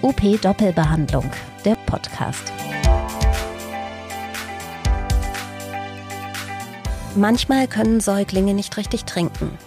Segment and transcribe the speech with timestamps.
[0.00, 1.28] OP Doppelbehandlung,
[1.64, 2.52] der Podcast.
[7.16, 9.58] Manchmal können Säuglinge nicht richtig trinken.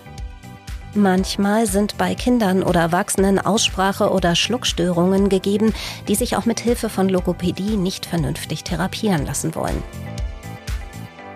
[0.94, 5.74] Manchmal sind bei Kindern oder Erwachsenen Aussprache- oder Schluckstörungen gegeben,
[6.08, 9.84] die sich auch mit Hilfe von Logopädie nicht vernünftig therapieren lassen wollen.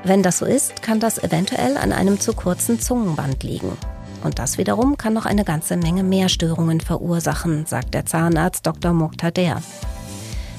[0.05, 3.77] Wenn das so ist, kann das eventuell an einem zu kurzen Zungenband liegen.
[4.25, 8.91] Und das wiederum kann noch eine ganze Menge mehr Störungen verursachen, sagt der Zahnarzt Dr.
[8.91, 9.61] Muqtader.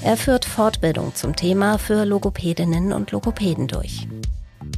[0.02, 4.06] Er führt Fortbildung zum Thema für Logopädinnen und Logopäden durch.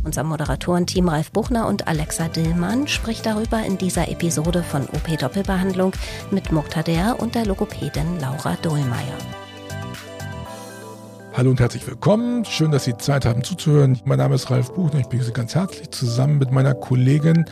[0.05, 5.93] Unser Moderatorenteam Ralf Buchner und Alexa Dillmann spricht darüber in dieser Episode von OP Doppelbehandlung
[6.31, 9.19] mit Muqtader und der Logopädin Laura Dohlmeier.
[11.35, 12.47] Hallo und herzlich willkommen.
[12.47, 14.01] Schön, dass Sie Zeit haben zuzuhören.
[14.07, 15.01] Mein Name ist Ralf Buchner.
[15.01, 17.45] Ich begrüße Sie ganz herzlich zusammen mit meiner Kollegin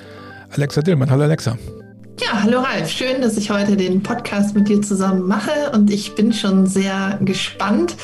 [0.55, 1.11] Alexa Dillmann.
[1.11, 1.57] Hallo Alexa.
[2.19, 2.89] Ja, hallo Ralf.
[2.91, 7.19] Schön, dass ich heute den Podcast mit dir zusammen mache und ich bin schon sehr
[7.21, 7.95] gespannt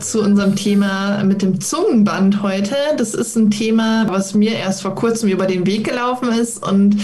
[0.00, 2.74] zu unserem Thema mit dem Zungenband heute.
[2.96, 6.96] Das ist ein Thema, was mir erst vor kurzem über den Weg gelaufen ist und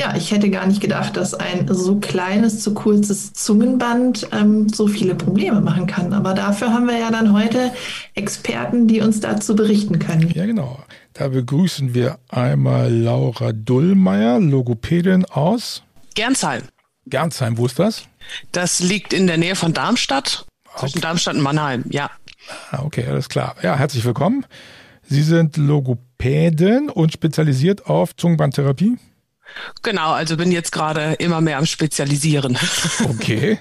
[0.00, 4.86] ja, ich hätte gar nicht gedacht, dass ein so kleines, zu kurzes Zungenband ähm, so
[4.86, 6.14] viele Probleme machen kann.
[6.14, 7.70] Aber dafür haben wir ja dann heute
[8.14, 10.30] Experten, die uns dazu berichten können.
[10.30, 10.82] Ja, genau.
[11.12, 15.82] Da begrüßen wir einmal Laura Dullmeier, Logopädin aus
[16.14, 16.62] Gernsheim.
[17.04, 18.04] Gernsheim, wo ist das?
[18.52, 20.78] Das liegt in der Nähe von Darmstadt, okay.
[20.80, 22.10] zwischen Darmstadt und Mannheim, ja.
[22.70, 23.54] Ah, okay, alles klar.
[23.62, 24.46] Ja, herzlich willkommen.
[25.02, 28.96] Sie sind Logopädin und spezialisiert auf Zungenbandtherapie?
[29.82, 32.58] Genau, also bin jetzt gerade immer mehr am Spezialisieren.
[33.08, 33.58] Okay.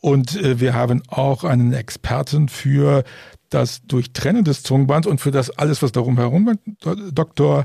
[0.00, 3.04] Und äh, wir haben auch einen Experten für
[3.50, 6.58] das Durchtrennen des Zungenbands und für das alles, was darum herum
[7.12, 7.64] Dr.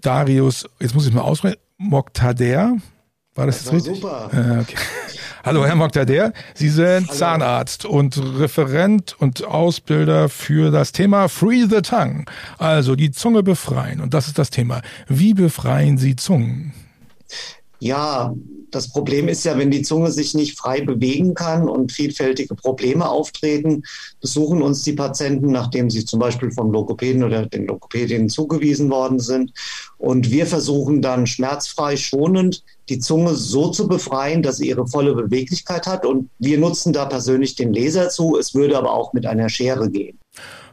[0.00, 2.76] Darius, jetzt muss ich mal aussprechen, Moktader.
[3.34, 3.96] War das, das jetzt richtig?
[3.96, 4.30] Super.
[4.32, 4.76] Äh, okay.
[5.46, 6.32] Hallo, Herr Moktader.
[6.54, 7.18] Sie sind Hallo.
[7.18, 12.24] Zahnarzt und Referent und Ausbilder für das Thema Free the Tongue.
[12.58, 14.00] Also die Zunge befreien.
[14.00, 14.82] Und das ist das Thema.
[15.06, 16.74] Wie befreien Sie Zungen?
[17.78, 18.34] Ja,
[18.76, 23.08] das Problem ist ja, wenn die Zunge sich nicht frei bewegen kann und vielfältige Probleme
[23.08, 23.82] auftreten,
[24.20, 29.18] besuchen uns die Patienten, nachdem sie zum Beispiel vom Logopäden oder den Logopädinnen zugewiesen worden
[29.18, 29.52] sind.
[29.96, 35.14] Und wir versuchen dann schmerzfrei, schonend die Zunge so zu befreien, dass sie ihre volle
[35.14, 36.04] Beweglichkeit hat.
[36.04, 38.36] Und wir nutzen da persönlich den Laser zu.
[38.36, 40.18] Es würde aber auch mit einer Schere gehen.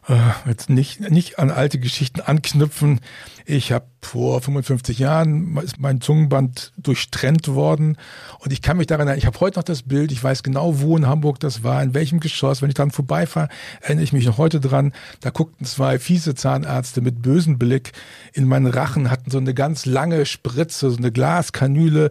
[0.07, 2.99] Äh, jetzt nicht, nicht an alte Geschichten anknüpfen.
[3.45, 7.97] Ich habe vor 55 Jahren ist mein Zungenband durchtrennt worden
[8.39, 10.81] und ich kann mich daran erinnern, ich habe heute noch das Bild, ich weiß genau,
[10.81, 13.49] wo in Hamburg das war, in welchem Geschoss, wenn ich dran vorbeifahre,
[13.81, 17.93] erinnere ich mich noch heute dran, da guckten zwei fiese Zahnärzte mit bösem Blick
[18.33, 22.09] in meinen Rachen, hatten so eine ganz lange Spritze, so eine Glaskanüle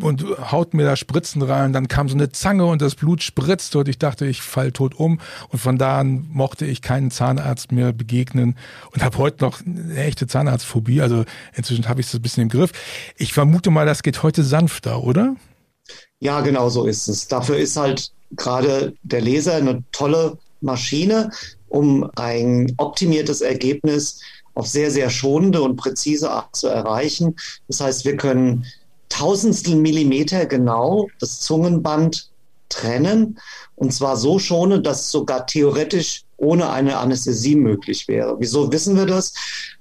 [0.00, 3.80] und hauten mir da Spritzen rein, dann kam so eine Zange und das Blut spritzte
[3.80, 7.72] und ich dachte, ich fall tot um und von da an mochte ich keinen Zahnarzt
[7.72, 8.56] mehr begegnen
[8.92, 10.26] und habe heute noch eine echte
[10.72, 11.24] Zahnarztphobie, also
[11.54, 12.72] Inzwischen habe ich es ein bisschen im Griff.
[13.16, 15.36] Ich vermute mal, das geht heute sanfter, oder?
[16.20, 17.28] Ja, genau so ist es.
[17.28, 21.30] Dafür ist halt gerade der Laser eine tolle Maschine,
[21.68, 24.20] um ein optimiertes Ergebnis
[24.54, 27.36] auf sehr, sehr schonende und präzise Art zu erreichen.
[27.68, 28.64] Das heißt, wir können
[29.08, 32.30] tausendstel Millimeter genau das Zungenband
[32.68, 33.38] trennen
[33.76, 38.36] und zwar so schonend, dass sogar theoretisch ohne eine Anästhesie möglich wäre.
[38.38, 39.32] Wieso wissen wir das?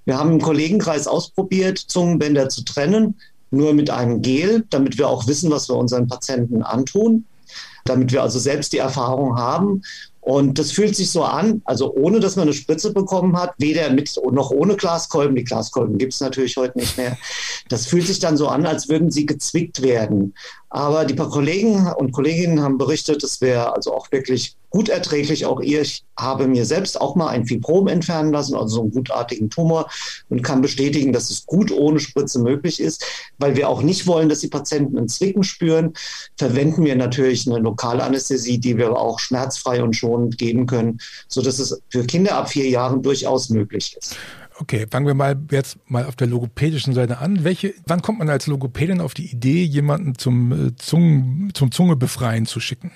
[0.05, 3.15] Wir haben im Kollegenkreis ausprobiert, Zungenbänder zu trennen,
[3.51, 7.25] nur mit einem Gel, damit wir auch wissen, was wir unseren Patienten antun,
[7.85, 9.83] damit wir also selbst die Erfahrung haben.
[10.21, 13.89] Und das fühlt sich so an, also ohne dass man eine Spritze bekommen hat, weder
[13.89, 15.35] mit noch ohne Glaskolben.
[15.35, 17.17] Die Glaskolben gibt es natürlich heute nicht mehr.
[17.69, 20.35] Das fühlt sich dann so an, als würden sie gezwickt werden.
[20.73, 25.45] Aber die paar Kollegen und Kolleginnen haben berichtet, es wäre also auch wirklich gut erträglich.
[25.45, 29.49] Auch ich habe mir selbst auch mal ein Fibrom entfernen lassen, also so einen gutartigen
[29.49, 29.89] Tumor
[30.29, 33.05] und kann bestätigen, dass es gut ohne Spritze möglich ist.
[33.37, 35.93] Weil wir auch nicht wollen, dass die Patienten ein Zwicken spüren,
[36.37, 41.59] verwenden wir natürlich eine lokale Anästhesie, die wir auch schmerzfrei und schonend geben können, sodass
[41.59, 44.15] es für Kinder ab vier Jahren durchaus möglich ist.
[44.61, 47.43] Okay, fangen wir mal jetzt mal auf der logopädischen Seite an.
[47.43, 51.97] Welche, wann kommt man als Logopädin auf die Idee, jemanden zum, äh, Zungen, zum Zunge
[52.45, 52.91] zu schicken?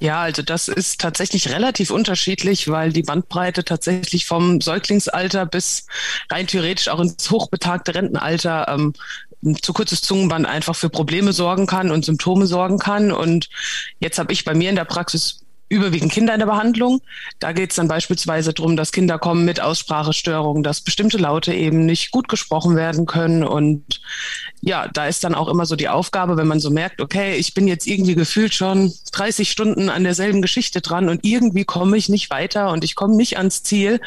[0.00, 5.86] Ja, also das ist tatsächlich relativ unterschiedlich, weil die Bandbreite tatsächlich vom Säuglingsalter bis
[6.28, 8.94] rein theoretisch auch ins hochbetagte Rentenalter ähm,
[9.62, 13.12] zu kurzes Zungenband einfach für Probleme sorgen kann und Symptome sorgen kann.
[13.12, 13.48] Und
[14.00, 15.43] jetzt habe ich bei mir in der Praxis
[15.74, 17.02] überwiegend Kinder in der Behandlung.
[17.40, 21.84] Da geht es dann beispielsweise darum, dass Kinder kommen mit Aussprachestörungen, dass bestimmte Laute eben
[21.84, 23.44] nicht gut gesprochen werden können.
[23.44, 24.00] Und
[24.66, 27.52] ja, da ist dann auch immer so die Aufgabe, wenn man so merkt, okay, ich
[27.52, 32.08] bin jetzt irgendwie gefühlt schon 30 Stunden an derselben Geschichte dran und irgendwie komme ich
[32.08, 34.00] nicht weiter und ich komme nicht ans Ziel.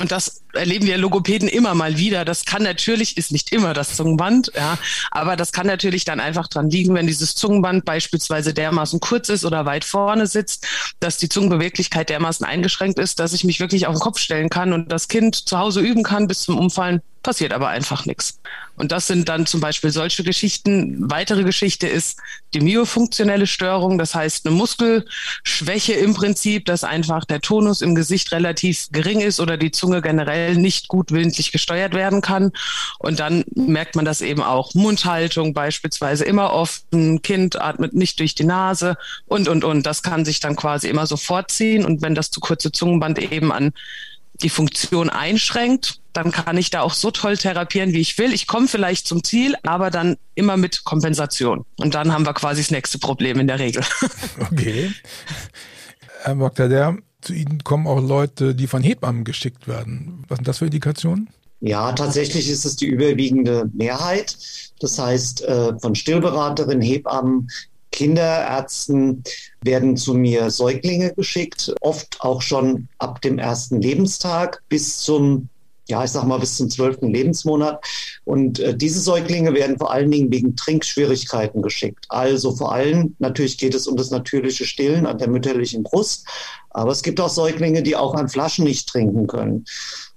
[0.00, 2.24] Und das erleben wir Logopäden immer mal wieder.
[2.24, 4.76] Das kann natürlich, ist nicht immer das Zungenband, ja,
[5.12, 9.44] aber das kann natürlich dann einfach dran liegen, wenn dieses Zungenband beispielsweise dermaßen kurz ist
[9.44, 10.66] oder weit vorne sitzt,
[10.98, 14.72] dass die Zungenbeweglichkeit dermaßen eingeschränkt ist, dass ich mich wirklich auf den Kopf stellen kann
[14.72, 18.38] und das Kind zu Hause üben kann bis zum Umfallen passiert aber einfach nichts.
[18.74, 21.10] Und das sind dann zum Beispiel solche Geschichten.
[21.10, 22.18] Weitere Geschichte ist
[22.54, 28.32] die myofunktionelle Störung, das heißt eine Muskelschwäche im Prinzip, dass einfach der Tonus im Gesicht
[28.32, 32.52] relativ gering ist oder die Zunge generell nicht gut willentlich gesteuert werden kann.
[32.98, 34.74] Und dann merkt man das eben auch.
[34.74, 38.96] Mundhaltung beispielsweise immer offen, Kind atmet nicht durch die Nase
[39.26, 39.84] und, und, und.
[39.84, 41.84] Das kann sich dann quasi immer so fortziehen.
[41.84, 43.72] Und wenn das zu kurze Zungenband eben an
[44.42, 48.32] die Funktion einschränkt, dann kann ich da auch so toll therapieren, wie ich will.
[48.32, 51.64] Ich komme vielleicht zum Ziel, aber dann immer mit Kompensation.
[51.76, 53.82] Und dann haben wir quasi das nächste Problem in der Regel.
[54.50, 54.90] Okay.
[56.22, 56.68] Herr Dr.
[56.68, 60.24] Der, zu Ihnen kommen auch Leute, die von Hebammen geschickt werden.
[60.28, 61.28] Was sind das für Indikationen?
[61.60, 64.36] Ja, tatsächlich ist es die überwiegende Mehrheit.
[64.80, 67.48] Das heißt, äh, von Stillberaterinnen, Hebammen,
[67.92, 69.22] Kinderärzten
[69.62, 75.48] werden zu mir Säuglinge geschickt, oft auch schon ab dem ersten Lebenstag bis zum
[75.88, 77.84] ja, ich sag mal bis zum zwölften Lebensmonat.
[78.24, 82.06] Und äh, diese Säuglinge werden vor allen Dingen wegen Trinkschwierigkeiten geschickt.
[82.08, 86.26] Also vor allem, natürlich geht es um das natürliche Stillen an der mütterlichen Brust,
[86.70, 89.64] aber es gibt auch Säuglinge, die auch an Flaschen nicht trinken können.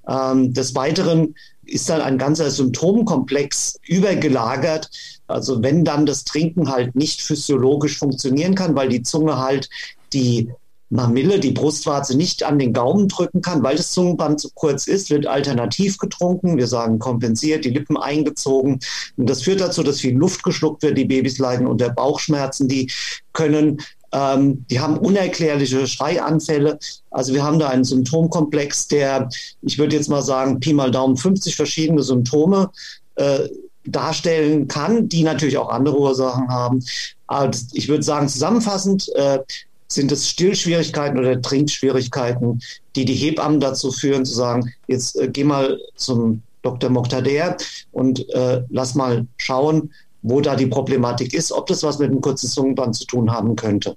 [0.07, 1.36] Ähm, des Weiteren
[1.66, 4.89] ist dann ein ganzer Symptomkomplex übergelagert.
[5.27, 9.69] Also wenn dann das Trinken halt nicht physiologisch funktionieren kann, weil die Zunge halt
[10.13, 10.50] die
[10.89, 15.10] Mamille, die Brustwarze nicht an den Gaumen drücken kann, weil das Zungenband zu kurz ist,
[15.10, 16.57] wird alternativ getrunken.
[16.57, 18.80] Wir sagen kompensiert, die Lippen eingezogen.
[19.18, 20.98] Und das führt dazu, dass viel Luft geschluckt wird.
[20.98, 22.68] Die Babys leiden unter Bauchschmerzen.
[22.68, 22.92] Die
[23.33, 23.81] können
[24.16, 26.80] ähm, die haben unerklärliche Schreianfälle.
[27.12, 29.27] Also wir haben da einen Symptomkomplex, der,
[29.62, 32.69] ich würde jetzt mal sagen, Pi mal Daumen 50 verschiedene Symptome
[33.16, 33.39] äh,
[33.86, 36.84] darstellen kann, die natürlich auch andere Ursachen haben.
[37.28, 39.40] Aber ich würde sagen, zusammenfassend äh,
[39.88, 42.62] sind es Stillschwierigkeiten oder Trinkschwierigkeiten,
[42.96, 46.90] die die Hebammen dazu führen, zu sagen, jetzt äh, geh mal zum Dr.
[46.90, 47.58] Moqtader
[47.92, 49.94] und äh, lass mal schauen,
[50.24, 53.56] wo da die Problematik ist, ob das was mit einem kurzen Zungenband zu tun haben
[53.56, 53.96] könnte.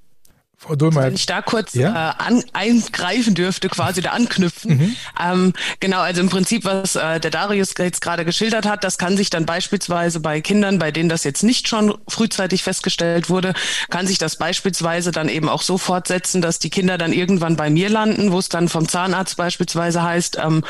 [0.60, 1.04] Frau Dulmer.
[1.04, 1.90] Wenn ich da kurz ja?
[1.90, 4.76] äh, an, eingreifen dürfte, quasi da anknüpfen.
[4.76, 4.96] Mhm.
[5.24, 9.16] Ähm, genau, also im Prinzip, was äh, der Darius jetzt gerade geschildert hat, das kann
[9.16, 13.54] sich dann beispielsweise bei Kindern, bei denen das jetzt nicht schon frühzeitig festgestellt wurde,
[13.88, 17.70] kann sich das beispielsweise dann eben auch so fortsetzen, dass die Kinder dann irgendwann bei
[17.70, 20.64] mir landen, wo es dann vom Zahnarzt beispielsweise heißt, ähm,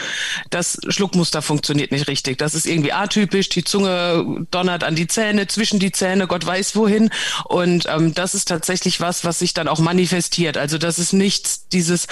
[0.50, 2.36] das Schluckmuster funktioniert nicht richtig.
[2.36, 6.76] Das ist irgendwie atypisch, die Zunge donnert an die Zähne, zwischen die Zähne, Gott weiß
[6.76, 7.08] wohin.
[7.44, 10.56] Und ähm, das ist tatsächlich was, was sich dann auch auch manifestiert.
[10.56, 12.06] Also das ist nichts dieses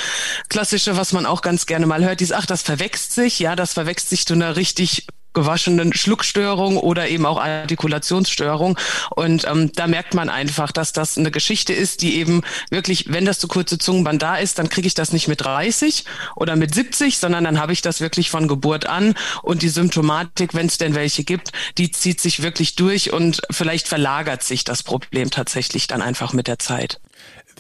[0.48, 3.74] klassische, was man auch ganz gerne mal hört, dieses, ach, das verwächst sich, ja, das
[3.74, 8.78] verwächst sich zu einer richtig gewaschenen Schluckstörung oder eben auch Artikulationsstörung.
[9.10, 12.40] Und ähm, da merkt man einfach, dass das eine Geschichte ist, die eben
[12.70, 16.06] wirklich, wenn das zu kurze Zungenband da ist, dann kriege ich das nicht mit 30
[16.36, 19.14] oder mit 70, sondern dann habe ich das wirklich von Geburt an.
[19.42, 23.88] Und die Symptomatik, wenn es denn welche gibt, die zieht sich wirklich durch und vielleicht
[23.88, 26.98] verlagert sich das Problem tatsächlich dann einfach mit der Zeit.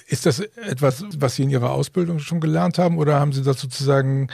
[0.06, 3.60] Ist das etwas, was Sie in Ihrer Ausbildung schon gelernt haben oder haben Sie das
[3.60, 4.28] sozusagen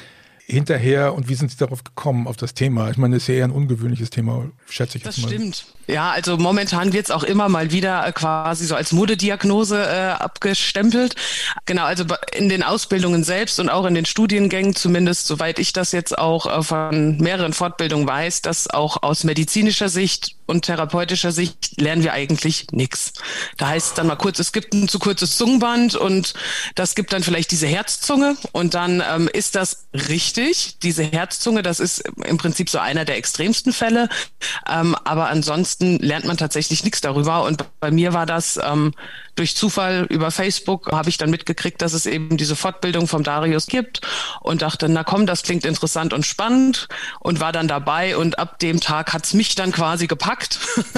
[0.44, 2.90] hinterher und wie sind Sie darauf gekommen, auf das Thema?
[2.90, 5.22] Ich meine, das ist ja eher ein ungewöhnliches Thema, schätze ich das mal.
[5.22, 5.64] Das stimmt.
[5.86, 10.10] Ja, also momentan wird es auch immer mal wieder äh, quasi so als Modediagnose äh,
[10.10, 11.16] abgestempelt.
[11.66, 12.04] Genau, also
[12.36, 16.46] in den Ausbildungen selbst und auch in den Studiengängen, zumindest soweit ich das jetzt auch
[16.46, 22.12] äh, von mehreren Fortbildungen weiß, dass auch aus medizinischer Sicht und therapeutischer Sicht lernen wir
[22.12, 23.14] eigentlich nichts.
[23.56, 26.34] Da heißt es dann mal kurz, es gibt ein zu kurzes Zungenband und
[26.74, 30.78] das gibt dann vielleicht diese Herzzunge und dann ähm, ist das richtig.
[30.82, 34.10] Diese Herzzunge, das ist im Prinzip so einer der extremsten Fälle.
[34.68, 37.44] Ähm, aber ansonsten lernt man tatsächlich nichts darüber.
[37.44, 38.92] Und bei mir war das ähm,
[39.34, 43.66] durch Zufall über Facebook habe ich dann mitgekriegt, dass es eben diese Fortbildung vom Darius
[43.66, 44.02] gibt
[44.40, 46.88] und dachte, na komm, das klingt interessant und spannend
[47.20, 50.41] und war dann dabei und ab dem Tag hat's mich dann quasi gepackt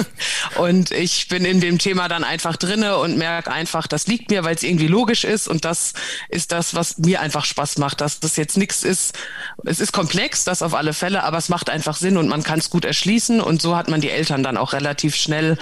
[0.57, 4.43] und ich bin in dem Thema dann einfach drinne und merke einfach, das liegt mir,
[4.43, 5.93] weil es irgendwie logisch ist und das
[6.29, 9.17] ist das, was mir einfach Spaß macht, dass das jetzt nichts ist.
[9.65, 12.59] Es ist komplex, das auf alle Fälle, aber es macht einfach Sinn und man kann
[12.59, 15.57] es gut erschließen und so hat man die Eltern dann auch relativ schnell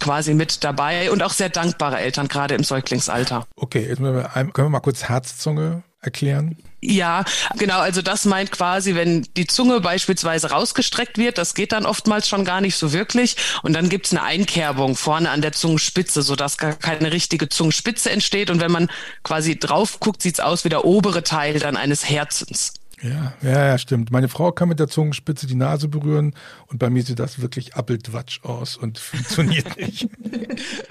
[0.00, 3.46] quasi mit dabei und auch sehr dankbare Eltern, gerade im Säuglingsalter.
[3.56, 6.56] Okay, jetzt können wir mal kurz Herzzunge erklären?
[6.82, 7.24] Ja,
[7.56, 7.80] genau.
[7.80, 12.44] Also das meint quasi, wenn die Zunge beispielsweise rausgestreckt wird, das geht dann oftmals schon
[12.44, 13.36] gar nicht so wirklich.
[13.62, 18.50] Und dann gibt's eine Einkerbung vorne an der Zungenspitze, sodass gar keine richtige Zungenspitze entsteht.
[18.50, 18.88] Und wenn man
[19.24, 22.74] quasi drauf guckt, sieht's aus wie der obere Teil dann eines Herzens.
[23.02, 24.10] Ja, ja, ja, stimmt.
[24.10, 26.32] Meine Frau kann mit der Zungenspitze die Nase berühren
[26.68, 30.08] und bei mir sieht das wirklich appeltwatsch aus und funktioniert nicht.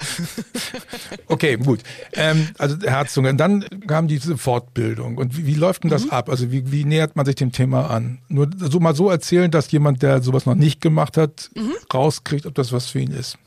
[1.27, 1.79] okay, gut.
[2.13, 3.29] Ähm, also Herzzunge.
[3.29, 5.17] Und dann kam diese Fortbildung.
[5.17, 6.11] Und wie, wie läuft denn das mhm.
[6.11, 6.29] ab?
[6.29, 8.19] Also wie, wie nähert man sich dem Thema an?
[8.27, 11.73] Nur so mal so erzählen, dass jemand, der sowas noch nicht gemacht hat, mhm.
[11.91, 13.39] rauskriegt, ob das was für ihn ist.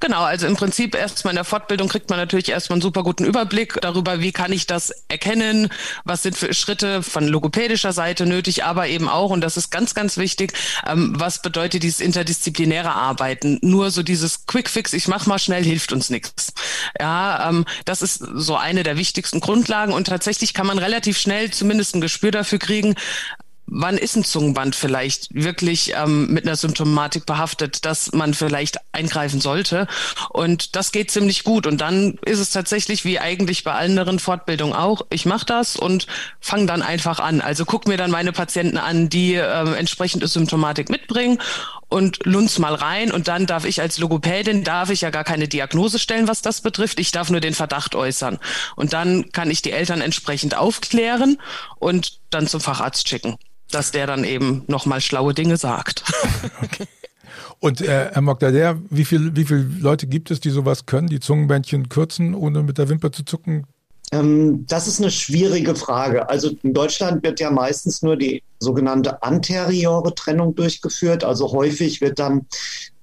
[0.00, 3.24] Genau, also im Prinzip erstmal in der Fortbildung kriegt man natürlich erstmal einen super guten
[3.24, 5.68] Überblick darüber, wie kann ich das erkennen,
[6.04, 9.94] was sind für Schritte von logopädischer Seite nötig, aber eben auch, und das ist ganz,
[9.94, 10.54] ganz wichtig,
[10.86, 13.58] ähm, was bedeutet dieses interdisziplinäre Arbeiten?
[13.62, 16.52] Nur so dieses Quick Fix, ich mach mal schnell, hilft uns nichts.
[16.98, 21.50] Ja, ähm, das ist so eine der wichtigsten Grundlagen und tatsächlich kann man relativ schnell
[21.52, 22.96] zumindest ein Gespür dafür kriegen,
[23.70, 29.40] wann ist ein Zungenband vielleicht wirklich ähm, mit einer Symptomatik behaftet, dass man vielleicht eingreifen
[29.40, 29.86] sollte.
[30.28, 31.66] Und das geht ziemlich gut.
[31.66, 36.06] Und dann ist es tatsächlich wie eigentlich bei anderen Fortbildungen auch, ich mache das und
[36.40, 37.40] fange dann einfach an.
[37.40, 41.38] Also guck mir dann meine Patienten an, die ähm, entsprechende Symptomatik mitbringen
[41.88, 45.48] und lunz mal rein und dann darf ich als Logopädin, darf ich ja gar keine
[45.48, 47.00] Diagnose stellen, was das betrifft.
[47.00, 48.38] Ich darf nur den Verdacht äußern.
[48.76, 51.38] Und dann kann ich die Eltern entsprechend aufklären
[51.78, 53.36] und dann zum Facharzt schicken
[53.70, 56.04] dass der dann eben nochmal schlaue Dinge sagt.
[56.62, 56.86] Okay.
[57.58, 61.20] Und äh, Herr Mogdader, wie viele wie viel Leute gibt es, die sowas können, die
[61.20, 63.66] Zungenbändchen kürzen, ohne mit der Wimper zu zucken?
[64.12, 66.28] Ähm, das ist eine schwierige Frage.
[66.28, 71.22] Also in Deutschland wird ja meistens nur die sogenannte anteriore Trennung durchgeführt.
[71.22, 72.46] Also häufig wird dann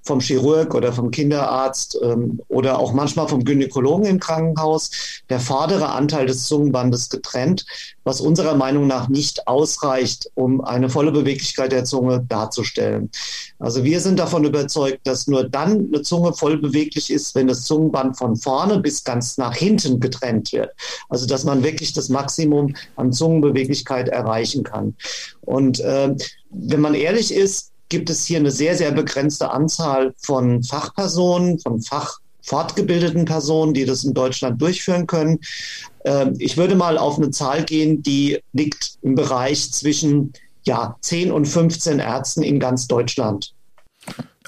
[0.08, 5.90] vom Chirurg oder vom Kinderarzt ähm, oder auch manchmal vom Gynäkologen im Krankenhaus der vordere
[5.90, 7.66] Anteil des Zungenbandes getrennt,
[8.04, 13.12] was unserer Meinung nach nicht ausreicht, um eine volle Beweglichkeit der Zunge darzustellen.
[13.60, 17.64] Also wir sind davon überzeugt, dass nur dann eine Zunge voll beweglich ist, wenn das
[17.64, 20.72] Zungenband von vorne bis ganz nach hinten getrennt wird.
[21.10, 24.96] Also dass man wirklich das Maximum an Zungenbeweglichkeit erreichen kann.
[25.42, 26.16] Und äh,
[26.50, 31.82] wenn man ehrlich ist, gibt es hier eine sehr, sehr begrenzte Anzahl von Fachpersonen, von
[31.82, 35.40] fachfortgebildeten Personen, die das in Deutschland durchführen können.
[36.06, 41.32] Ähm, ich würde mal auf eine Zahl gehen, die liegt im Bereich zwischen ja, 10
[41.32, 43.54] und 15 Ärzten in ganz Deutschland.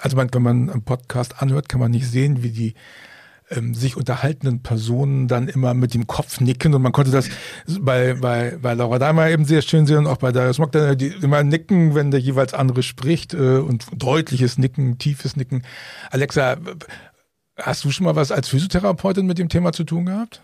[0.01, 2.73] Also man, wenn man einen Podcast anhört, kann man nicht sehen, wie die
[3.49, 7.29] ähm, sich unterhaltenden Personen dann immer mit dem Kopf nicken und man konnte das
[7.79, 11.07] bei, bei, bei Laura Daimer eben sehr schön sehen und auch bei Darius Mock, die
[11.07, 15.63] immer nicken, wenn der jeweils andere spricht äh, und deutliches Nicken, tiefes Nicken.
[16.11, 16.57] Alexa,
[17.57, 20.41] hast du schon mal was als Physiotherapeutin mit dem Thema zu tun gehabt?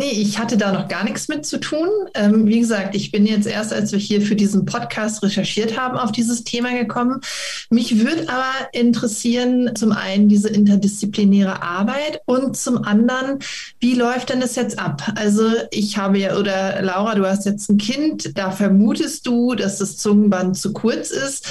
[0.00, 1.86] Nee, ich hatte da noch gar nichts mit zu tun.
[2.14, 5.98] Ähm, wie gesagt, ich bin jetzt erst, als wir hier für diesen Podcast recherchiert haben,
[5.98, 7.20] auf dieses Thema gekommen.
[7.68, 13.40] Mich würde aber interessieren, zum einen diese interdisziplinäre Arbeit und zum anderen,
[13.78, 15.02] wie läuft denn das jetzt ab?
[15.16, 19.76] Also ich habe ja, oder Laura, du hast jetzt ein Kind, da vermutest du, dass
[19.76, 21.46] das Zungenband zu kurz ist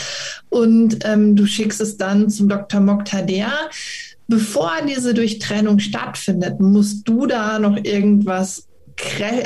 [0.50, 2.82] und ähm, du schickst es dann zum Dr.
[2.82, 3.52] Moktadea
[4.30, 8.69] bevor diese Durchtrennung stattfindet, musst du da noch irgendwas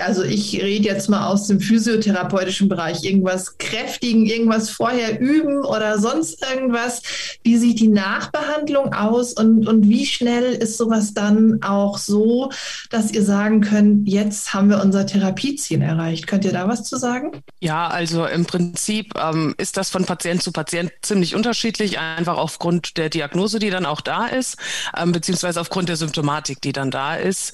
[0.03, 5.99] also ich rede jetzt mal aus dem physiotherapeutischen Bereich, irgendwas kräftigen, irgendwas vorher üben oder
[5.99, 7.01] sonst irgendwas.
[7.43, 12.51] Wie sieht die Nachbehandlung aus und, und wie schnell ist sowas dann auch so,
[12.89, 16.27] dass ihr sagen könnt, jetzt haben wir unser Therapieziel erreicht?
[16.27, 17.31] Könnt ihr da was zu sagen?
[17.59, 22.97] Ja, also im Prinzip ähm, ist das von Patient zu Patient ziemlich unterschiedlich, einfach aufgrund
[22.97, 24.57] der Diagnose, die dann auch da ist,
[24.97, 27.53] ähm, beziehungsweise aufgrund der Symptomatik, die dann da ist.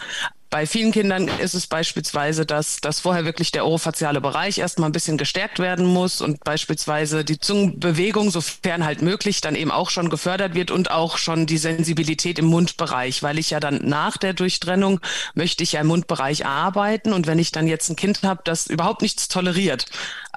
[0.50, 4.94] Bei vielen Kindern ist es beispielsweise, dass, dass vorher wirklich der orofaziale Bereich erstmal ein
[4.94, 10.10] bisschen gestärkt werden muss und beispielsweise die Zungenbewegung, sofern halt möglich, dann eben auch schon
[10.10, 14.34] gefördert wird und auch schon die Sensibilität im Mundbereich, weil ich ja dann nach der
[14.34, 15.00] Durchtrennung
[15.36, 18.66] möchte ich ja im Mundbereich arbeiten und wenn ich dann jetzt ein Kind habe, das
[18.66, 19.86] überhaupt nichts toleriert,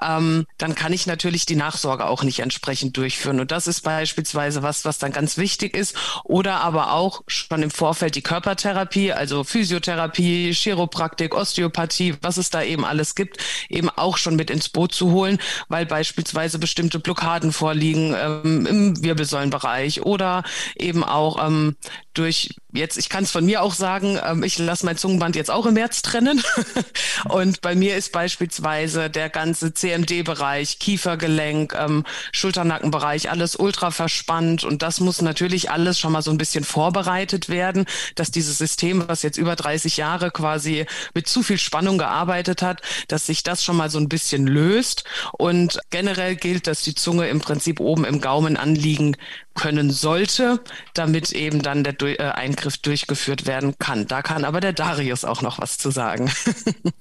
[0.01, 3.39] ähm, dann kann ich natürlich die Nachsorge auch nicht entsprechend durchführen.
[3.39, 5.95] Und das ist beispielsweise was, was dann ganz wichtig ist.
[6.23, 12.63] Oder aber auch schon im Vorfeld die Körpertherapie, also Physiotherapie, Chiropraktik, Osteopathie, was es da
[12.63, 13.37] eben alles gibt,
[13.69, 19.03] eben auch schon mit ins Boot zu holen, weil beispielsweise bestimmte Blockaden vorliegen ähm, im
[19.03, 20.43] Wirbelsäulenbereich oder
[20.75, 21.75] eben auch ähm,
[22.13, 25.51] durch jetzt, ich kann es von mir auch sagen, ähm, ich lasse mein Zungenband jetzt
[25.51, 26.41] auch im März trennen.
[27.29, 34.63] und bei mir ist beispielsweise der ganze CMD-Bereich, Kiefergelenk, ähm, Schulternackenbereich, alles ultra verspannt.
[34.63, 39.07] Und das muss natürlich alles schon mal so ein bisschen vorbereitet werden, dass dieses System,
[39.07, 43.63] was jetzt über 30 Jahre quasi mit zu viel Spannung gearbeitet hat, dass sich das
[43.63, 45.03] schon mal so ein bisschen löst.
[45.33, 49.15] Und generell gilt, dass die Zunge im Prinzip oben im Gaumen anliegen
[49.55, 50.59] können sollte,
[50.93, 54.07] damit eben dann der äh, Eingriff durchgeführt werden kann.
[54.07, 56.31] Da kann aber der Darius auch noch was zu sagen.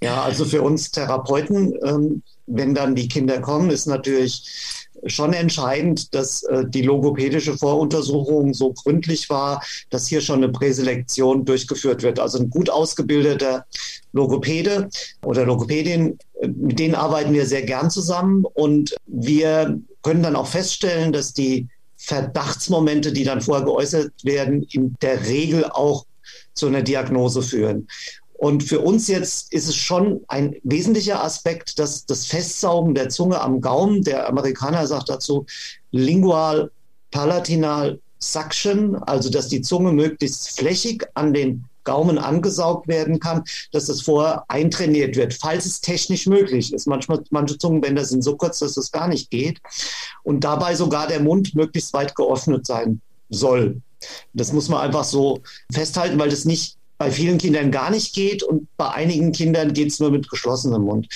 [0.02, 6.14] ja, also für uns Therapeuten, ähm, wenn dann die Kinder kommen, ist natürlich schon entscheidend,
[6.14, 12.20] dass äh, die logopädische Voruntersuchung so gründlich war, dass hier schon eine Präselektion durchgeführt wird.
[12.20, 13.66] Also ein gut ausgebildeter
[14.12, 14.88] Logopäde
[15.24, 21.12] oder Logopädin, mit denen arbeiten wir sehr gern zusammen und wir können dann auch feststellen,
[21.12, 21.68] dass die
[22.04, 26.04] Verdachtsmomente, die dann vorher geäußert werden, in der Regel auch
[26.52, 27.86] zu einer Diagnose führen.
[28.32, 33.40] Und für uns jetzt ist es schon ein wesentlicher Aspekt, dass das Festsaugen der Zunge
[33.40, 35.46] am Gaumen, der Amerikaner sagt dazu
[35.92, 36.72] lingual
[37.12, 43.86] palatinal suction, also dass die Zunge möglichst flächig an den Gaumen angesaugt werden kann, dass
[43.86, 46.86] das vorher eintrainiert wird, falls es technisch möglich ist.
[46.86, 49.60] Manchmal, manche Zungenbänder sind so kurz, dass es gar nicht geht.
[50.22, 53.80] Und dabei sogar der Mund möglichst weit geöffnet sein soll.
[54.32, 55.40] Das muss man einfach so
[55.72, 59.88] festhalten, weil das nicht bei vielen Kindern gar nicht geht und bei einigen Kindern geht
[59.88, 61.08] es nur mit geschlossenem Mund.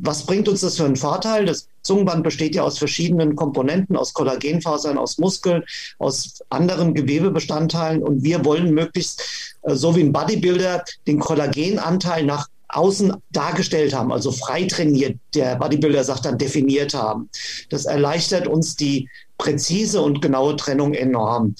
[0.00, 1.44] Was bringt uns das für einen Vorteil?
[1.44, 5.64] Das Zungenband besteht ja aus verschiedenen Komponenten, aus Kollagenfasern, aus Muskeln,
[5.98, 8.02] aus anderen Gewebebestandteilen.
[8.02, 9.22] Und wir wollen möglichst,
[9.62, 15.56] äh, so wie ein Bodybuilder, den Kollagenanteil nach außen dargestellt haben, also frei trainiert, der
[15.56, 17.30] Bodybuilder sagt dann definiert haben.
[17.70, 21.54] Das erleichtert uns die präzise und genaue Trennung enorm.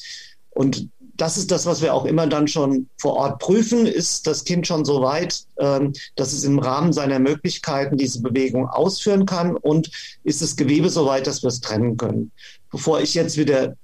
[0.51, 3.87] Und das ist das, was wir auch immer dann schon vor Ort prüfen.
[3.87, 8.69] Ist das Kind schon so weit, ähm, dass es im Rahmen seiner Möglichkeiten diese Bewegung
[8.69, 9.57] ausführen kann?
[9.57, 9.91] Und
[10.23, 12.31] ist das Gewebe so weit, dass wir es trennen können?
[12.71, 13.77] Bevor ich jetzt wieder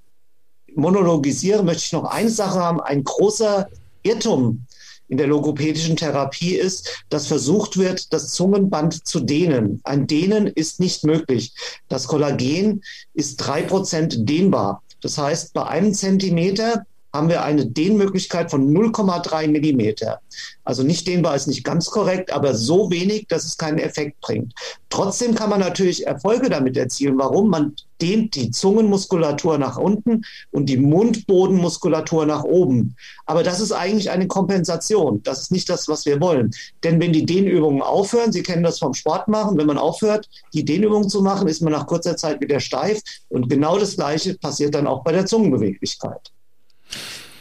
[0.76, 2.80] monologisiere, möchte ich noch eine Sache haben.
[2.80, 3.68] Ein großer
[4.04, 4.64] Irrtum
[5.08, 9.80] in der logopädischen Therapie ist, dass versucht wird, das Zungenband zu dehnen.
[9.82, 11.52] Ein Dehnen ist nicht möglich.
[11.88, 14.82] Das Kollagen ist drei Prozent dehnbar.
[15.00, 20.20] Das heißt, bei einem Zentimeter haben wir eine Dehnmöglichkeit von 0,3 Millimeter.
[20.64, 24.52] Also nicht dehnbar ist nicht ganz korrekt, aber so wenig, dass es keinen Effekt bringt.
[24.90, 27.16] Trotzdem kann man natürlich Erfolge damit erzielen.
[27.16, 27.50] Warum?
[27.50, 32.96] Man dehnt die Zungenmuskulatur nach unten und die Mundbodenmuskulatur nach oben.
[33.26, 35.22] Aber das ist eigentlich eine Kompensation.
[35.22, 36.50] Das ist nicht das, was wir wollen.
[36.82, 40.64] Denn wenn die Dehnübungen aufhören, Sie kennen das vom Sport machen, wenn man aufhört, die
[40.64, 43.00] Dehnübungen zu machen, ist man nach kurzer Zeit wieder steif.
[43.28, 46.32] Und genau das Gleiche passiert dann auch bei der Zungenbeweglichkeit.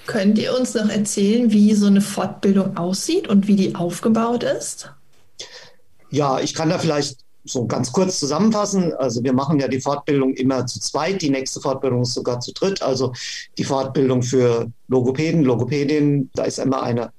[0.05, 4.91] Könnt ihr uns noch erzählen, wie so eine Fortbildung aussieht und wie die aufgebaut ist?
[6.09, 8.93] Ja, ich kann da vielleicht so ganz kurz zusammenfassen.
[8.93, 11.21] Also wir machen ja die Fortbildung immer zu zweit.
[11.21, 12.81] Die nächste Fortbildung ist sogar zu dritt.
[12.81, 13.13] Also
[13.57, 17.11] die Fortbildung für Logopäden, Logopädinnen, da ist immer eine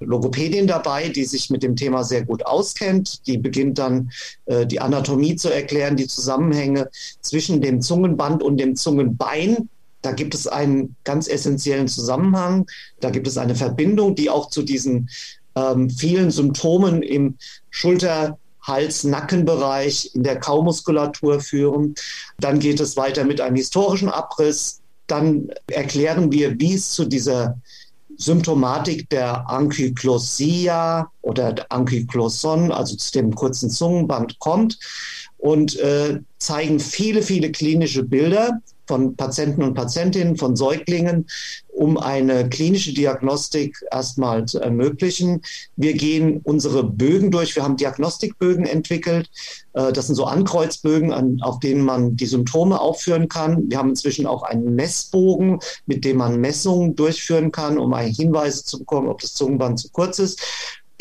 [0.00, 3.26] Logopädin dabei, die sich mit dem Thema sehr gut auskennt.
[3.26, 4.10] Die beginnt dann
[4.46, 6.88] äh, die Anatomie zu erklären, die Zusammenhänge
[7.20, 9.68] zwischen dem Zungenband und dem Zungenbein.
[10.02, 12.66] Da gibt es einen ganz essentiellen Zusammenhang.
[13.00, 15.08] Da gibt es eine Verbindung, die auch zu diesen
[15.54, 17.36] ähm, vielen Symptomen im
[17.70, 21.94] Schulter, Hals, Nackenbereich, in der Kaumuskulatur führen.
[22.38, 24.80] Dann geht es weiter mit einem historischen Abriss.
[25.06, 27.58] Dann erklären wir, wie es zu dieser
[28.16, 34.78] Symptomatik der Ankyclosia oder der Ankycloson, also zu dem kurzen Zungenband kommt
[35.38, 38.60] und äh, zeigen viele, viele klinische Bilder
[38.92, 41.26] von Patienten und Patientinnen, von Säuglingen,
[41.68, 45.40] um eine klinische Diagnostik erstmal zu ermöglichen.
[45.76, 47.56] Wir gehen unsere Bögen durch.
[47.56, 49.30] Wir haben Diagnostikbögen entwickelt.
[49.72, 53.70] Äh, das sind so Ankreuzbögen, auf denen man die Symptome aufführen kann.
[53.70, 58.80] Wir haben inzwischen auch einen Messbogen, mit dem man Messungen durchführen kann, um Hinweise zu
[58.80, 60.38] bekommen, ob das Zungenband zu kurz ist.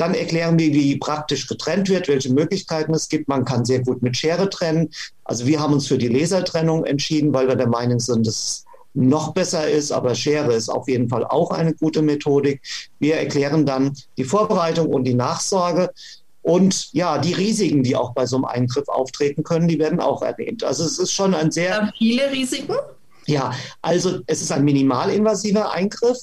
[0.02, 3.28] Dann erklären wir, wie praktisch getrennt wird, welche Möglichkeiten es gibt.
[3.28, 4.90] Man kann sehr gut mit Schere trennen.
[5.26, 8.66] Also wir haben uns für die Lasertrennung entschieden, weil wir der Meinung sind, dass es
[8.96, 12.62] noch besser ist, aber Schere ist auf jeden Fall auch eine gute Methodik.
[12.98, 15.92] Wir erklären dann die Vorbereitung und die Nachsorge.
[16.42, 20.24] Und ja, die Risiken, die auch bei so einem Eingriff auftreten können, die werden auch
[20.24, 20.64] erwähnt.
[20.64, 21.94] Also es ist schon ein sehr.
[21.96, 22.76] Viele Risiken?
[23.28, 26.18] Ja, also es ist ein minimalinvasiver Eingriff.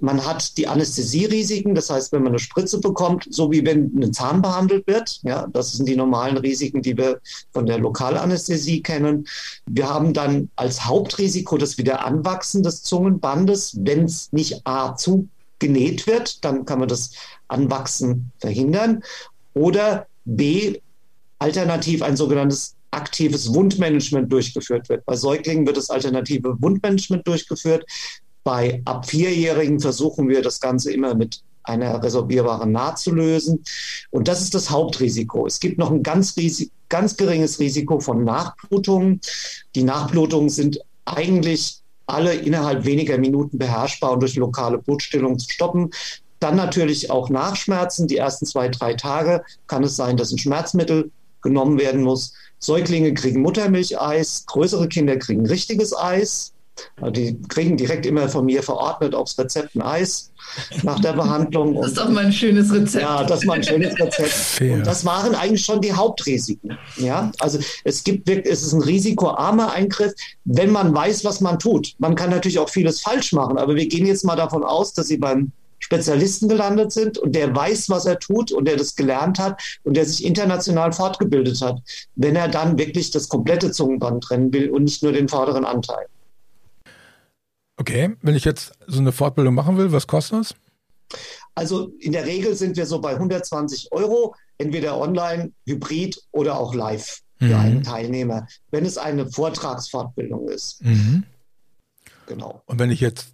[0.00, 4.12] Man hat die Anästhesierisiken, das heißt, wenn man eine Spritze bekommt, so wie wenn ein
[4.12, 5.20] Zahn behandelt wird.
[5.24, 7.20] Ja, das sind die normalen Risiken, die wir
[7.52, 9.26] von der Lokalanästhesie kennen.
[9.66, 16.44] Wir haben dann als Hauptrisiko das Wiederanwachsen des Zungenbandes, wenn es nicht A zugenäht wird,
[16.44, 17.12] dann kann man das
[17.48, 19.02] Anwachsen verhindern.
[19.52, 20.80] Oder B,
[21.38, 25.04] alternativ ein sogenanntes aktives Wundmanagement durchgeführt wird.
[25.06, 27.84] Bei Säuglingen wird das alternative Wundmanagement durchgeführt.
[28.44, 33.62] Bei ab Vierjährigen versuchen wir das Ganze immer mit einer resorbierbaren Naht zu lösen.
[34.10, 35.46] Und das ist das Hauptrisiko.
[35.46, 36.34] Es gibt noch ein ganz,
[36.88, 39.20] ganz geringes Risiko von Nachblutungen.
[39.74, 45.90] Die Nachblutungen sind eigentlich alle innerhalb weniger Minuten beherrschbar und durch lokale Blutstillung zu stoppen.
[46.40, 48.08] Dann natürlich auch Nachschmerzen.
[48.08, 51.10] Die ersten zwei, drei Tage kann es sein, dass ein Schmerzmittel
[51.42, 52.32] genommen werden muss.
[52.58, 56.52] Säuglinge kriegen Muttermilcheis, größere Kinder kriegen richtiges Eis.
[57.10, 60.30] Die kriegen direkt immer von mir verordnet aufs Rezept ein Eis
[60.82, 61.74] nach der Behandlung.
[61.74, 63.02] Das ist doch mal ein schönes Rezept.
[63.02, 64.60] Ja, das ist mal ein schönes Rezept.
[64.60, 66.78] Und das waren eigentlich schon die Hauptrisiken.
[66.96, 70.12] Ja, also es gibt wirklich, es ist ein risikoarmer Eingriff,
[70.44, 71.94] wenn man weiß, was man tut.
[71.98, 75.08] Man kann natürlich auch vieles falsch machen, aber wir gehen jetzt mal davon aus, dass
[75.08, 75.52] Sie beim
[75.88, 79.96] Spezialisten gelandet sind und der weiß, was er tut und der das gelernt hat und
[79.96, 81.80] der sich international fortgebildet hat,
[82.14, 86.04] wenn er dann wirklich das komplette Zungenband trennen will und nicht nur den vorderen Anteil.
[87.78, 90.54] Okay, wenn ich jetzt so eine Fortbildung machen will, was kostet das?
[91.54, 96.74] Also in der Regel sind wir so bei 120 Euro, entweder online, hybrid oder auch
[96.74, 97.54] live für mhm.
[97.54, 100.84] einen Teilnehmer, wenn es eine Vortragsfortbildung ist.
[100.84, 101.24] Mhm.
[102.26, 102.60] Genau.
[102.66, 103.32] Und wenn ich jetzt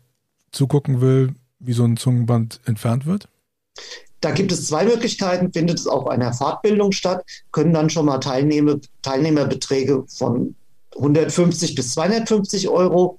[0.52, 3.28] zugucken will, wie so ein Zungenband entfernt wird?
[4.20, 5.52] Da gibt es zwei Möglichkeiten.
[5.52, 10.54] Findet es auf einer Fortbildung statt, können dann schon mal Teilnehmer, Teilnehmerbeträge von
[10.96, 13.16] 150 bis 250 Euro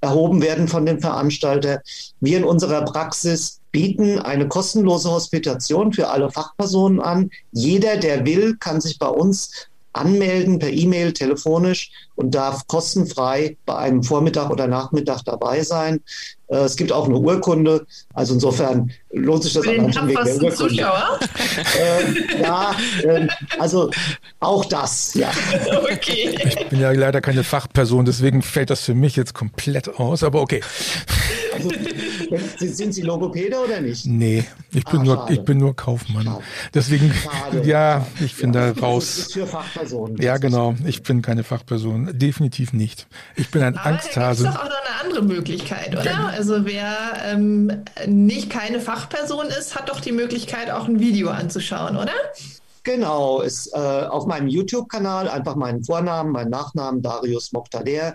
[0.00, 1.80] erhoben werden von dem Veranstalter.
[2.20, 7.30] Wir in unserer Praxis bieten eine kostenlose Hospitation für alle Fachpersonen an.
[7.52, 13.76] Jeder, der will, kann sich bei uns anmelden per E-Mail, telefonisch und darf kostenfrei bei
[13.76, 16.00] einem Vormittag oder Nachmittag dabei sein.
[16.48, 21.18] Äh, es gibt auch eine Urkunde, also insofern lohnt sich das Für den tapfersten Zuschauer?
[21.78, 23.26] äh, ja, äh,
[23.58, 23.90] also
[24.40, 25.30] auch das, ja.
[25.92, 26.38] Okay.
[26.44, 30.40] Ich bin ja leider keine Fachperson, deswegen fällt das für mich jetzt komplett aus, aber
[30.40, 30.60] okay.
[31.52, 31.70] Also,
[32.58, 34.06] sind Sie Logopäde oder nicht?
[34.06, 36.24] Nee, ich bin, ah, nur, ich bin nur Kaufmann.
[36.24, 36.42] Schade.
[36.74, 37.66] Deswegen, schade.
[37.66, 39.04] ja, ich bin ja, da raus.
[39.06, 40.16] Das ist für Fachpersonen.
[40.18, 40.74] Ja, genau.
[40.84, 42.10] Ich bin keine Fachperson.
[42.18, 43.06] Definitiv nicht.
[43.36, 44.44] Ich bin ein Aber Angsthase.
[44.44, 44.56] Das
[45.00, 46.04] andere Möglichkeit, oder?
[46.04, 46.26] Ja.
[46.28, 51.96] Also wer ähm, nicht keine Fachperson ist, hat doch die Möglichkeit, auch ein Video anzuschauen,
[51.96, 52.12] oder?
[52.84, 58.14] Genau, ist äh, auf meinem YouTube-Kanal einfach meinen Vornamen, meinen Nachnamen, Darius Mokhtader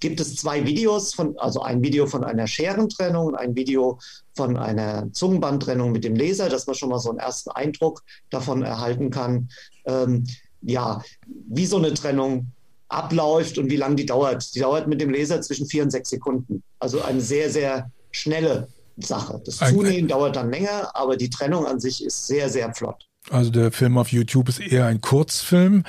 [0.00, 3.98] gibt es zwei Videos, von, also ein Video von einer Scherentrennung und ein Video
[4.34, 8.62] von einer Zungenbandtrennung mit dem Laser, dass man schon mal so einen ersten Eindruck davon
[8.62, 9.50] erhalten kann,
[9.84, 10.26] ähm,
[10.62, 12.52] ja, wie so eine Trennung
[12.90, 14.54] abläuft und wie lange die dauert.
[14.54, 16.62] Die dauert mit dem Laser zwischen vier und sechs Sekunden.
[16.78, 19.40] Also eine sehr, sehr schnelle Sache.
[19.44, 23.06] Das Zunähen dauert dann länger, aber die Trennung an sich ist sehr, sehr flott.
[23.30, 25.84] Also der Film auf YouTube ist eher ein Kurzfilm.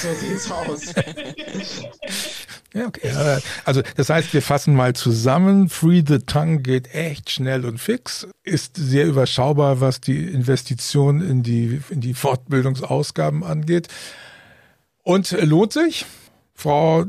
[0.00, 0.94] So sieht's aus.
[2.74, 3.40] ja, okay.
[3.64, 5.68] Also das heißt, wir fassen mal zusammen.
[5.68, 11.42] Free the Tongue geht echt schnell und fix, ist sehr überschaubar, was die Investition in
[11.42, 13.88] die, in die Fortbildungsausgaben angeht.
[15.02, 16.04] Und lohnt sich,
[16.54, 17.04] Frau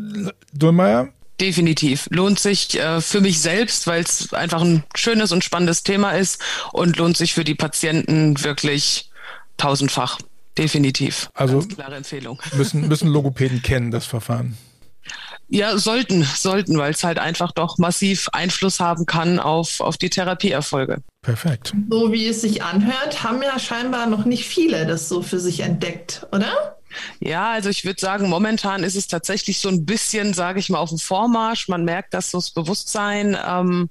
[0.53, 1.09] Dullmeier?
[1.39, 2.07] Definitiv.
[2.11, 6.39] Lohnt sich äh, für mich selbst, weil es einfach ein schönes und spannendes Thema ist
[6.71, 9.09] und lohnt sich für die Patienten wirklich
[9.57, 10.19] tausendfach.
[10.57, 11.29] Definitiv.
[11.33, 12.39] Also Ganz klare Empfehlung.
[12.53, 14.57] Müssen, müssen Logopäden kennen, das Verfahren.
[15.47, 20.09] Ja, sollten, sollten, weil es halt einfach doch massiv Einfluss haben kann auf, auf die
[20.09, 21.01] Therapieerfolge.
[21.21, 21.73] Perfekt.
[21.89, 25.59] So wie es sich anhört, haben ja scheinbar noch nicht viele das so für sich
[25.61, 26.77] entdeckt, oder?
[27.19, 30.79] Ja, also ich würde sagen, momentan ist es tatsächlich so ein bisschen, sage ich mal,
[30.79, 31.67] auf dem Vormarsch.
[31.67, 33.89] Man merkt, dass so das Bewusstsein ähm,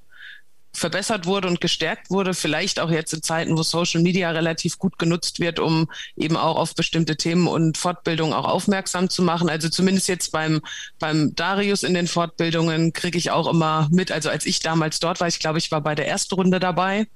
[0.72, 4.98] verbessert wurde und gestärkt wurde, vielleicht auch jetzt in Zeiten, wo Social Media relativ gut
[4.98, 9.48] genutzt wird, um eben auch auf bestimmte Themen und Fortbildungen auch aufmerksam zu machen.
[9.50, 10.60] Also zumindest jetzt beim,
[10.98, 15.20] beim Darius in den Fortbildungen kriege ich auch immer mit, also als ich damals dort
[15.20, 17.06] war, ich glaube, ich war bei der ersten Runde dabei,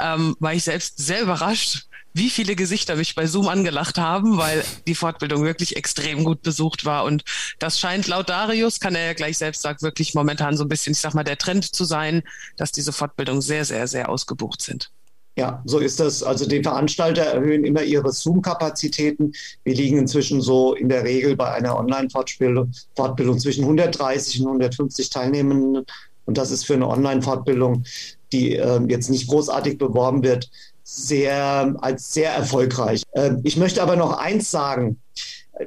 [0.00, 1.87] ähm, war ich selbst sehr überrascht,
[2.18, 6.84] wie viele Gesichter mich bei Zoom angelacht haben, weil die Fortbildung wirklich extrem gut besucht
[6.84, 7.04] war.
[7.04, 7.24] Und
[7.58, 10.92] das scheint laut Darius, kann er ja gleich selbst sagen, wirklich momentan so ein bisschen,
[10.92, 12.22] ich sag mal, der Trend zu sein,
[12.56, 14.90] dass diese Fortbildungen sehr, sehr, sehr ausgebucht sind.
[15.38, 16.24] Ja, so ist das.
[16.24, 19.32] Also die Veranstalter erhöhen immer ihre Zoom-Kapazitäten.
[19.62, 25.10] Wir liegen inzwischen so in der Regel bei einer Online-Fortbildung Fortbildung zwischen 130 und 150
[25.10, 25.86] Teilnehmenden.
[26.24, 27.84] Und das ist für eine Online-Fortbildung,
[28.32, 30.50] die äh, jetzt nicht großartig beworben wird,
[30.90, 33.02] sehr, als sehr erfolgreich.
[33.12, 35.00] Äh, ich möchte aber noch eins sagen,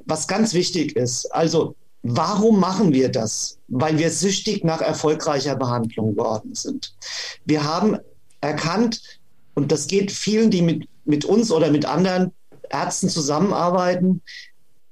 [0.05, 1.27] was ganz wichtig ist.
[1.34, 3.60] Also Warum machen wir das?
[3.67, 6.95] Weil wir süchtig nach erfolgreicher Behandlung geworden sind.
[7.45, 7.97] Wir haben
[8.41, 9.01] erkannt,
[9.53, 12.31] und das geht vielen, die mit, mit uns oder mit anderen
[12.69, 14.21] Ärzten zusammenarbeiten,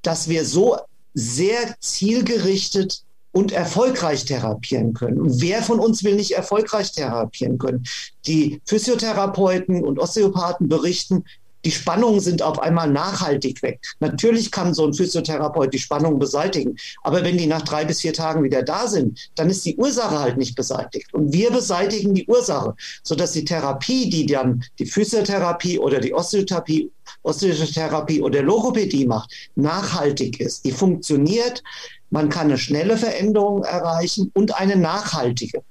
[0.03, 0.77] dass wir so
[1.15, 5.19] sehr zielgerichtet und erfolgreich therapieren können.
[5.19, 7.83] Und wer von uns will nicht erfolgreich therapieren können?
[8.25, 11.23] Die Physiotherapeuten und Osteopathen berichten,
[11.65, 13.81] die Spannungen sind auf einmal nachhaltig weg.
[13.99, 18.13] Natürlich kann so ein Physiotherapeut die Spannung beseitigen, aber wenn die nach drei bis vier
[18.13, 21.13] Tagen wieder da sind, dann ist die Ursache halt nicht beseitigt.
[21.13, 26.91] Und wir beseitigen die Ursache, sodass die Therapie, die dann die Physiotherapie oder die Osteotherapie,
[27.23, 30.63] Osteotherapie oder Logopädie macht, nachhaltig ist.
[30.63, 31.61] Die funktioniert,
[32.09, 35.63] man kann eine schnelle Veränderung erreichen und eine nachhaltige.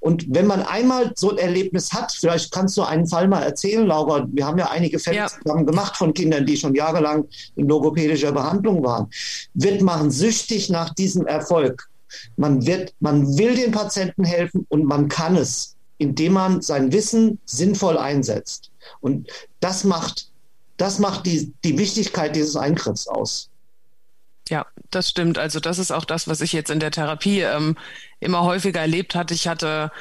[0.00, 3.86] Und wenn man einmal so ein Erlebnis hat, vielleicht kannst du einen Fall mal erzählen,
[3.86, 4.26] Laura.
[4.32, 5.28] Wir haben ja einige Fälle ja.
[5.28, 9.08] zusammen gemacht von Kindern, die schon jahrelang in logopädischer Behandlung waren,
[9.54, 11.88] wird man süchtig nach diesem Erfolg.
[12.36, 17.38] Man wird, man will den Patienten helfen und man kann es, indem man sein Wissen
[17.44, 18.72] sinnvoll einsetzt.
[19.00, 20.32] Und das macht,
[20.78, 23.50] das macht die, die Wichtigkeit dieses Eingriffs aus.
[24.48, 25.38] Ja, das stimmt.
[25.38, 27.76] Also das ist auch das, was ich jetzt in der Therapie ähm,
[28.20, 29.34] immer häufiger erlebt hatte.
[29.34, 29.92] Ich hatte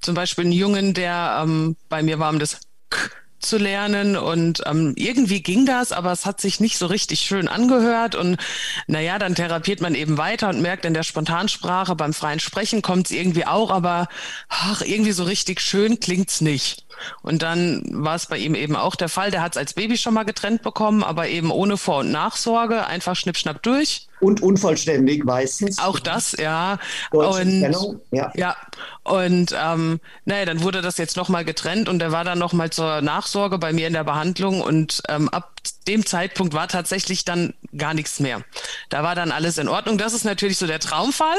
[0.00, 2.98] zum Beispiel einen Jungen, der ähm, bei mir war, um das K
[3.40, 7.46] zu lernen und ähm, irgendwie ging das, aber es hat sich nicht so richtig schön
[7.46, 8.38] angehört und
[8.86, 13.06] naja, dann therapiert man eben weiter und merkt in der Spontansprache, beim freien Sprechen kommt
[13.06, 14.08] es irgendwie auch, aber
[14.48, 16.83] ach, irgendwie so richtig schön klingt's nicht.
[17.22, 19.96] Und dann war es bei ihm eben auch der Fall, der hat es als Baby
[19.96, 24.08] schon mal getrennt bekommen, aber eben ohne Vor- und Nachsorge, einfach schnippschnapp durch.
[24.24, 25.78] Und unvollständig meistens.
[25.78, 26.78] Auch das, ja.
[27.10, 28.32] und, ja.
[28.34, 28.56] ja.
[29.02, 33.02] Und ähm, naja, dann wurde das jetzt nochmal getrennt und er war dann nochmal zur
[33.02, 35.50] Nachsorge bei mir in der Behandlung und ähm, ab
[35.86, 38.42] dem Zeitpunkt war tatsächlich dann gar nichts mehr.
[38.88, 39.98] Da war dann alles in Ordnung.
[39.98, 41.36] Das ist natürlich so der Traumfall.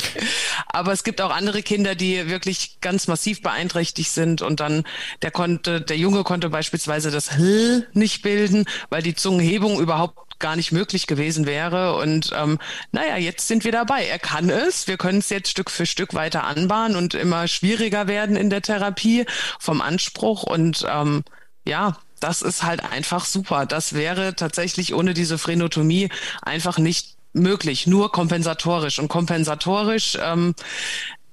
[0.66, 4.84] Aber es gibt auch andere Kinder, die wirklich ganz massiv beeinträchtigt sind und dann
[5.22, 10.56] der konnte, der Junge konnte beispielsweise das H nicht bilden, weil die Zungenhebung überhaupt gar
[10.56, 11.96] nicht möglich gewesen wäre.
[11.96, 12.58] Und ähm,
[12.92, 14.06] naja, jetzt sind wir dabei.
[14.06, 14.86] Er kann es.
[14.86, 18.62] Wir können es jetzt Stück für Stück weiter anbahnen und immer schwieriger werden in der
[18.62, 19.26] Therapie
[19.58, 20.42] vom Anspruch.
[20.42, 21.22] Und ähm,
[21.64, 23.66] ja, das ist halt einfach super.
[23.66, 26.08] Das wäre tatsächlich ohne diese Phrenotomie
[26.42, 28.98] einfach nicht möglich, nur kompensatorisch.
[28.98, 30.54] Und kompensatorisch ähm,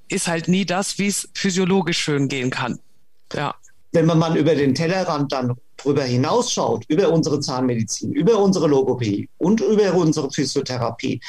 [0.10, 2.80] ist halt nie das, wie es physiologisch schön gehen kann.
[3.34, 3.56] Ja.
[3.92, 9.30] Wenn man mal über den Tellerrand dann drüber hinausschaut, über unsere Zahnmedizin, über unsere Logopädie
[9.38, 11.22] und über unsere Physiotherapie,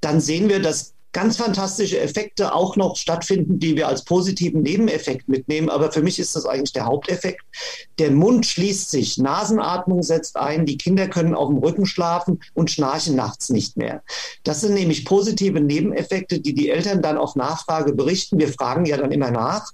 [0.00, 5.28] dann sehen wir, dass ganz fantastische Effekte auch noch stattfinden, die wir als positiven Nebeneffekt
[5.28, 5.70] mitnehmen.
[5.70, 7.40] Aber für mich ist das eigentlich der Haupteffekt.
[7.98, 12.70] Der Mund schließt sich, Nasenatmung setzt ein, die Kinder können auf dem Rücken schlafen und
[12.70, 14.02] schnarchen nachts nicht mehr.
[14.42, 18.38] Das sind nämlich positive Nebeneffekte, die die Eltern dann auf Nachfrage berichten.
[18.38, 19.70] Wir fragen ja dann immer nach,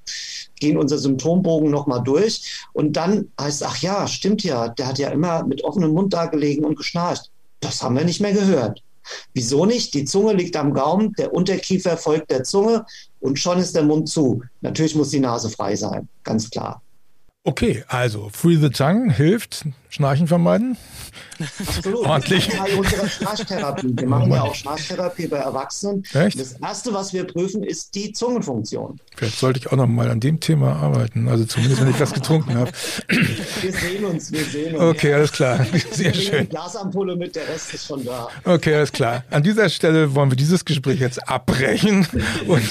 [0.61, 5.09] gehen unser Symptombogen nochmal durch und dann heißt, ach ja, stimmt ja, der hat ja
[5.09, 7.31] immer mit offenem Mund da gelegen und geschnarcht.
[7.61, 8.83] Das haben wir nicht mehr gehört.
[9.34, 9.94] Wieso nicht?
[9.94, 12.84] Die Zunge liegt am Gaumen, der Unterkiefer folgt der Zunge
[13.20, 14.42] und schon ist der Mund zu.
[14.60, 16.82] Natürlich muss die Nase frei sein, ganz klar.
[17.44, 20.76] Okay, also Free the Tongue hilft, Schnarchen vermeiden.
[21.59, 22.07] Absolut.
[22.07, 22.46] Ordentlich.
[22.46, 23.92] Das ist Teil unserer Schnarchtherapie.
[23.92, 26.05] Wir machen ja auch Schnarchtherapie bei Erwachsenen.
[26.12, 26.38] Echt?
[26.38, 29.00] Das erste, was wir prüfen, ist die Zungenfunktion.
[29.16, 31.29] Vielleicht sollte ich auch noch mal an dem Thema arbeiten.
[31.29, 32.70] Also zumindest, wenn ich was getrunken habe.
[33.61, 34.85] Wir sehen uns, wir sehen uns.
[34.96, 35.66] Okay, alles klar.
[35.90, 36.48] Sehr wir schön.
[36.48, 38.29] Glasampulle mit, der Rest ist schon da.
[38.44, 39.24] Okay, alles klar.
[39.31, 42.07] An dieser Stelle wollen wir dieses Gespräch jetzt abbrechen.
[42.46, 42.62] Und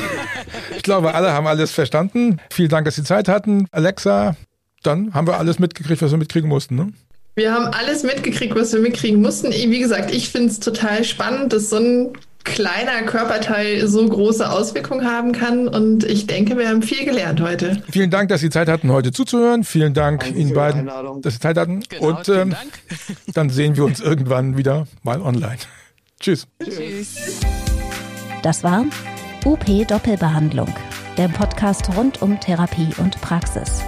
[0.76, 2.40] ich glaube, alle haben alles verstanden.
[2.50, 3.68] Vielen Dank, dass Sie Zeit hatten.
[3.72, 4.36] Alexa,
[4.84, 6.76] dann haben wir alles mitgekriegt, was wir mitkriegen mussten.
[6.76, 6.94] Ne?
[7.40, 9.54] Wir haben alles mitgekriegt, was wir mitkriegen mussten.
[9.54, 12.10] Wie gesagt, ich finde es total spannend, dass so ein
[12.44, 15.70] kleiner Körperteil so große Auswirkungen haben kann.
[15.70, 17.82] Und ich denke, wir haben viel gelernt heute.
[17.90, 19.64] Vielen Dank, dass Sie Zeit hatten, heute zuzuhören.
[19.64, 20.90] Vielen Dank Danke Ihnen beiden,
[21.22, 21.82] dass Sie Zeit hatten.
[21.88, 22.56] Genau, und ähm,
[23.34, 25.60] dann sehen wir uns irgendwann wieder mal online.
[26.20, 26.46] Tschüss.
[26.62, 27.40] Tschüss.
[28.44, 28.84] Das war
[29.46, 30.74] UP Doppelbehandlung,
[31.18, 33.82] der Podcast rund um Therapie und Praxis.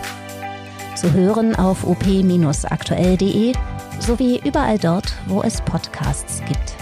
[1.02, 3.54] Zu hören auf op-aktuell.de
[4.00, 6.81] sowie überall dort, wo es Podcasts gibt.